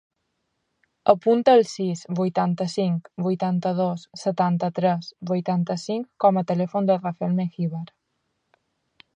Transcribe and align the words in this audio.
Apunta 1.11 1.53
el 1.57 1.61
sis, 1.71 2.01
vuitanta-cinc, 2.19 3.11
vuitanta-dos, 3.27 4.07
setanta-tres, 4.23 5.13
vuitanta-cinc 5.33 6.11
com 6.27 6.43
a 6.43 6.47
telèfon 6.53 6.91
del 6.93 7.03
Rafael 7.05 7.41
Mengibar. 7.43 7.85